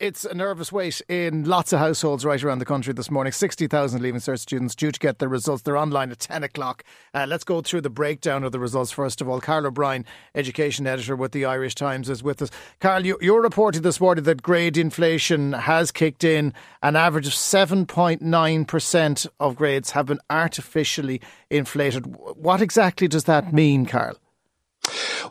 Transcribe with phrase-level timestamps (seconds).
[0.00, 3.34] It's a nervous wait in lots of households right around the country this morning.
[3.34, 5.60] 60,000 Leaving Cert students due to get their results.
[5.60, 6.84] They're online at 10 o'clock.
[7.12, 9.42] Uh, let's go through the breakdown of the results first of all.
[9.42, 12.50] Carl O'Brien, education editor with the Irish Times, is with us.
[12.80, 16.54] Carl, you, you're reporting this morning that grade inflation has kicked in.
[16.82, 22.06] An average of 7.9% of grades have been artificially inflated.
[22.06, 24.16] What exactly does that mean, Carl?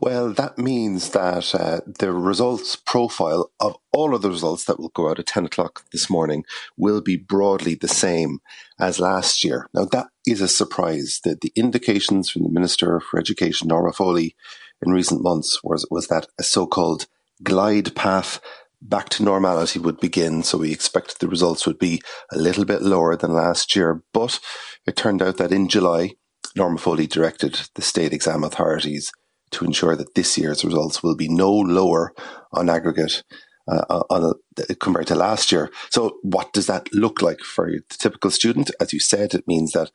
[0.00, 4.90] Well, that means that uh, the results profile of all of the results that will
[4.90, 6.44] go out at 10 o'clock this morning
[6.76, 8.38] will be broadly the same
[8.78, 9.68] as last year.
[9.74, 11.20] Now, that is a surprise.
[11.24, 14.36] The, the indications from the Minister for Education, Norma Foley,
[14.80, 17.06] in recent months was, was that a so called
[17.42, 18.40] glide path
[18.80, 20.44] back to normality would begin.
[20.44, 24.04] So we expected the results would be a little bit lower than last year.
[24.12, 24.38] But
[24.86, 26.12] it turned out that in July,
[26.54, 29.10] Norma Foley directed the state exam authorities
[29.52, 32.12] to ensure that this year's results will be no lower
[32.52, 33.22] on aggregate
[33.68, 34.34] uh, on
[34.68, 35.70] a, compared to last year.
[35.90, 38.70] So, what does that look like for the typical student?
[38.80, 39.90] As you said, it means that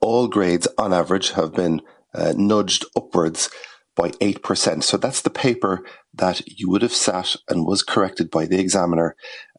[0.00, 1.80] all grades on average have been
[2.14, 3.50] uh, nudged upwards
[3.96, 4.82] by 8%.
[4.82, 9.14] So that's the paper that you would have sat and was corrected by the examiner.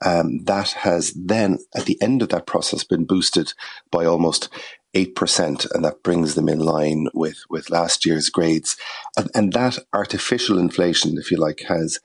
[0.05, 3.53] Um, that has then, at the end of that process, been boosted
[3.91, 4.49] by almost
[4.95, 8.77] 8%, and that brings them in line with, with last year's grades.
[9.17, 11.99] And, and that artificial inflation, if you like, has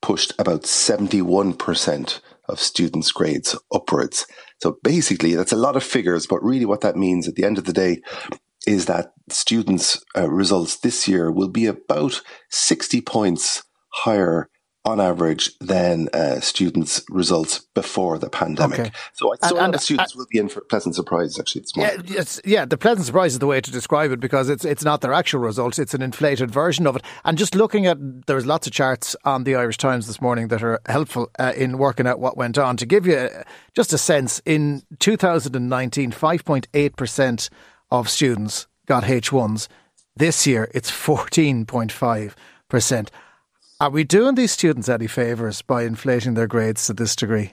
[0.00, 4.26] pushed about 71% of students' grades upwards.
[4.62, 7.58] So basically, that's a lot of figures, but really what that means at the end
[7.58, 8.00] of the day
[8.66, 14.48] is that students' uh, results this year will be about 60 points higher
[14.86, 18.78] on average than uh, students' results before the pandemic.
[18.78, 18.90] Okay.
[19.14, 21.76] So I thought and, students uh, will be in for a pleasant surprise actually this
[21.76, 22.04] morning.
[22.06, 25.00] Yeah, yeah, the pleasant surprise is the way to describe it because it's it's not
[25.00, 27.02] their actual results; it's an inflated version of it.
[27.24, 30.62] And just looking at there's lots of charts on the Irish Times this morning that
[30.62, 32.76] are helpful uh, in working out what went on.
[32.76, 33.42] To give you uh,
[33.74, 37.50] just a sense, in 2019, 5.8 percent
[37.90, 39.66] of students got H1s.
[40.14, 42.34] This year, it's 14.5
[42.68, 43.10] percent.
[43.78, 47.52] Are we doing these students any favours by inflating their grades to this degree?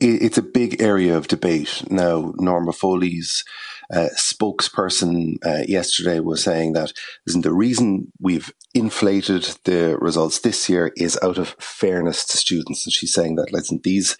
[0.00, 1.82] It's a big area of debate.
[1.90, 3.42] Now, Norma Foley's
[3.92, 6.92] uh, spokesperson uh, yesterday was saying that
[7.26, 12.86] listen, the reason we've inflated the results this year is out of fairness to students.
[12.86, 14.16] And she's saying that, listen, these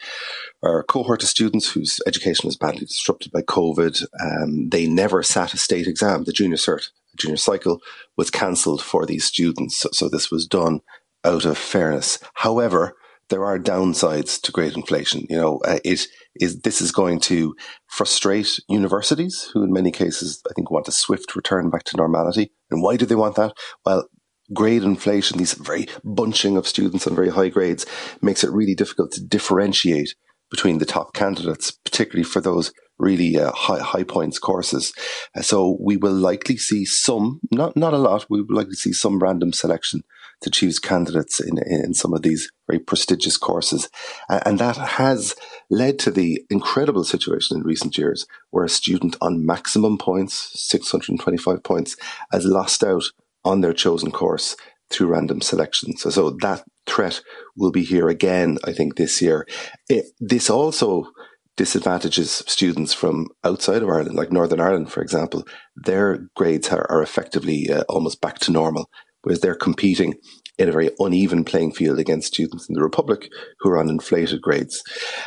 [0.65, 4.05] are a cohort of students whose education was badly disrupted by COVID.
[4.21, 7.81] Um, they never sat a state exam, the junior cert junior cycle
[8.16, 9.77] was cancelled for these students.
[9.77, 10.81] So, so, this was done
[11.25, 12.19] out of fairness.
[12.34, 12.94] However,
[13.28, 15.27] there are downsides to grade inflation.
[15.28, 16.06] You know, uh, it
[16.38, 17.54] is this is going to
[17.88, 22.53] frustrate universities, who in many cases I think want a swift return back to normality.
[22.71, 23.54] And why do they want that?
[23.84, 24.09] Well,
[24.53, 27.87] grade inflation, these very bunching of students on very high grades,
[28.22, 30.15] makes it really difficult to differentiate
[30.51, 34.93] between the top candidates, particularly for those really uh, high, high points courses.
[35.37, 38.93] Uh, so we will likely see some, not, not a lot, we will likely see
[38.93, 40.03] some random selection
[40.43, 43.89] to choose candidates in, in some of these very prestigious courses.
[44.29, 45.34] Uh, and that has
[45.71, 51.63] led to the incredible situation in recent years where a student on maximum points, 625
[51.63, 51.97] points,
[52.33, 53.05] has lost out
[53.45, 54.57] on their chosen course
[54.91, 55.97] through random selection.
[55.97, 57.21] So, so that threat
[57.57, 59.47] will be here again, I think, this year.
[59.89, 61.11] It, this also
[61.57, 65.45] disadvantages students from outside of Ireland, like Northern Ireland, for example.
[65.75, 68.91] Their grades are, are effectively uh, almost back to normal,
[69.23, 70.15] whereas they're competing
[70.59, 73.29] in a very uneven playing field against students in the Republic
[73.61, 74.83] who are on inflated grades.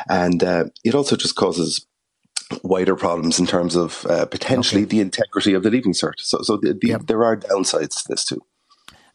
[0.08, 1.86] And uh, it also just causes
[2.64, 4.96] wider problems in terms of uh, potentially okay.
[4.96, 6.14] the integrity of the leaving cert.
[6.18, 7.02] So, so the, the, yep.
[7.06, 8.42] there are downsides to this too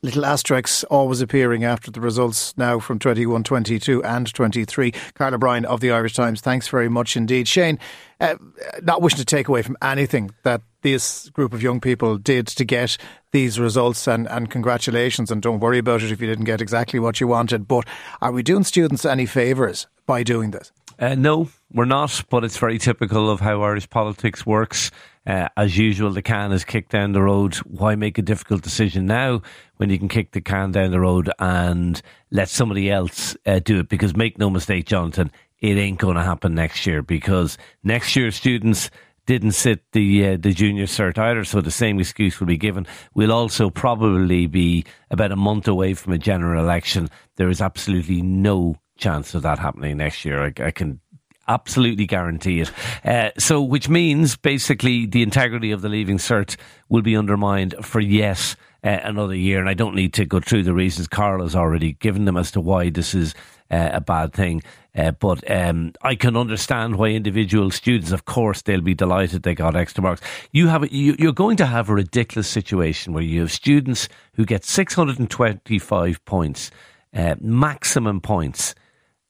[0.05, 4.91] little asterisks always appearing after the results now from 21, 22 and 23.
[5.15, 7.47] Carl O'Brien of the Irish Times, thanks very much indeed.
[7.47, 7.79] Shane,
[8.21, 8.35] uh,
[8.83, 12.63] not wishing to take away from anything that this group of young people did to
[12.63, 12.97] get
[13.31, 16.99] these results and, and congratulations and don't worry about it if you didn't get exactly
[16.99, 17.67] what you wanted.
[17.67, 17.85] But
[18.21, 20.71] are we doing students any favours by doing this?
[20.97, 24.91] Uh, no, we're not, but it's very typical of how Irish politics works.
[25.27, 27.55] Uh, as usual, the can is kicked down the road.
[27.65, 29.41] Why make a difficult decision now
[29.77, 32.01] when you can kick the can down the road and
[32.31, 33.89] let somebody else uh, do it?
[33.89, 38.31] Because make no mistake, Jonathan, it ain't going to happen next year because next year
[38.31, 38.89] students
[39.25, 42.85] didn't sit the uh, the junior cert either, so the same excuse will be given.
[43.15, 47.09] We'll also probably be about a month away from a general election.
[47.35, 50.43] There is absolutely no chance of that happening next year.
[50.43, 50.99] I, I can
[51.47, 52.71] absolutely guarantee it.
[53.03, 56.57] Uh, so, which means basically the integrity of the leaving cert
[56.89, 58.55] will be undermined for yes.
[58.83, 61.93] Uh, another year, and I don't need to go through the reasons Carl has already
[61.93, 63.33] given them as to why this is
[63.71, 64.61] uh, a bad thing.
[64.95, 69.55] Uh, but um, I can understand why individual students, of course, they'll be delighted they
[69.55, 70.21] got extra marks.
[70.51, 74.45] You have you, you're going to have a ridiculous situation where you have students who
[74.45, 76.71] get 625 points,
[77.13, 78.75] uh, maximum points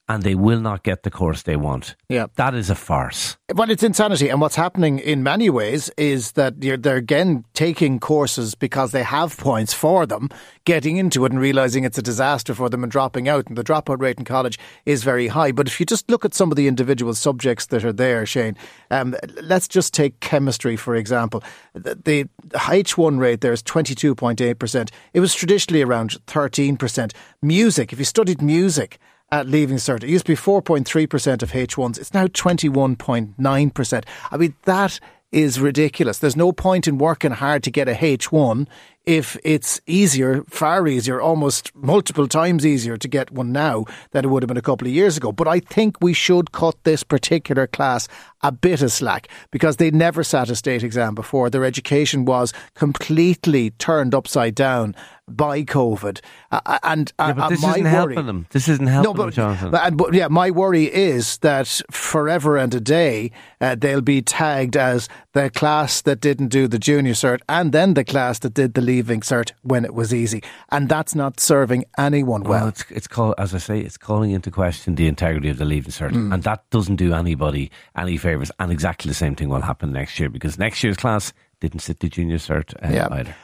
[0.08, 1.96] and they will not get the course they want.
[2.10, 2.28] Yeah.
[2.36, 3.38] That is a farce.
[3.54, 4.30] Well, it's insanity.
[4.30, 9.36] And what's happening in many ways is that they're again taking courses because they have
[9.38, 10.30] points for them,
[10.66, 13.48] getting into it and realizing it's a disaster for them and dropping out.
[13.48, 15.52] And the dropout rate in college is very high.
[15.52, 18.56] But if you just look at some of the individual subjects that are there, Shane,
[18.92, 21.44] um, let's just take chemistry, for example.
[21.74, 24.90] The, the H1 rate there is 22.8%.
[25.14, 27.14] It was traditionally around 13%.
[27.42, 29.00] Music, if you studied music,
[29.32, 30.04] at Leaving Cert.
[30.04, 32.00] It used to be 4.3% of H1s.
[32.00, 34.04] It's now 21.9%.
[34.32, 35.00] I mean, that
[35.32, 36.20] is ridiculous.
[36.20, 38.68] There's no point in working hard to get a H1
[39.06, 44.30] if it's easier, far easier, almost multiple times easier to get one now than it
[44.30, 45.32] would have been a couple of years ago.
[45.32, 48.08] But I think we should cut this particular class
[48.42, 51.50] a bit of slack because they never sat a state exam before.
[51.50, 54.96] Their education was completely turned upside down
[55.28, 56.22] by COVID.
[56.52, 58.48] Uh, and yeah, but this uh, isn't worry, helping them.
[58.52, 59.72] This isn't helping no, but, them, Jonathan.
[59.72, 64.78] But, but, yeah, my worry is that forever and a day uh, they'll be tagged
[64.78, 68.76] as the class that didn't do the junior cert and then the class that did
[68.76, 72.52] the leaving cert when it was easy, and that's not serving anyone well.
[72.52, 75.66] well it's it's called, as I say, it's calling into question the integrity of the
[75.66, 76.34] leaving cert, mm.
[76.34, 78.52] and that doesn't do anybody any favours.
[78.60, 82.00] And exactly the same thing will happen next year because next year's class didn't sit
[82.00, 83.08] the junior cert uh, yeah.
[83.12, 83.36] either.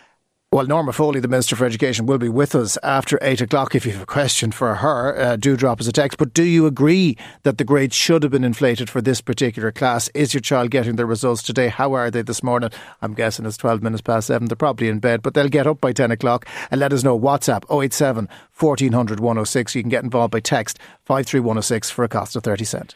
[0.53, 3.73] Well, Norma Foley, the Minister for Education, will be with us after eight o'clock.
[3.73, 6.17] If you have a question for her, uh, do drop us a text.
[6.17, 10.09] But do you agree that the grades should have been inflated for this particular class?
[10.09, 11.69] Is your child getting their results today?
[11.69, 12.69] How are they this morning?
[13.01, 14.49] I'm guessing it's 12 minutes past seven.
[14.49, 17.17] They're probably in bed, but they'll get up by 10 o'clock and let us know.
[17.17, 18.27] WhatsApp 087
[18.59, 19.75] 1400 106.
[19.75, 22.95] You can get involved by text 53106 for a cost of 30 cent.